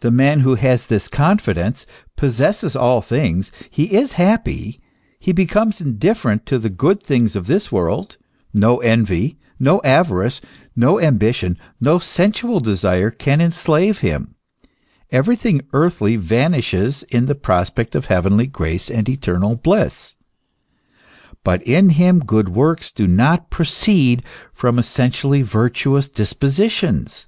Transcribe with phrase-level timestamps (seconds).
[0.00, 1.84] The man who has this confidence
[2.16, 4.80] possesses all things; he is happy ;*
[5.20, 8.16] he becomes indifferent to the good things of this world;
[8.54, 10.40] no envy, no avarice,
[10.74, 14.34] no ambition, no sensual desire, can enslave him;
[15.12, 20.16] everything earthly vanishes in the prospect of heavenly grace and eternal bliss.
[21.44, 24.22] But in him good works do not proceed
[24.54, 27.26] from essentially virtuous dispositions.